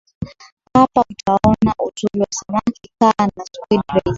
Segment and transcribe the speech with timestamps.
[0.73, 4.03] Hapa utaona uzuri wa samaki kaa na squid rays